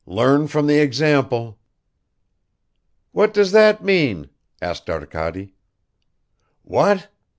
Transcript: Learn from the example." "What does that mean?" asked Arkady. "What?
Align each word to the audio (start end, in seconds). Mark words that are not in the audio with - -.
Learn 0.07 0.47
from 0.47 0.65
the 0.65 0.79
example." 0.79 1.59
"What 3.11 3.35
does 3.35 3.51
that 3.51 3.83
mean?" 3.83 4.31
asked 4.59 4.89
Arkady. 4.89 5.53
"What? 6.63 7.07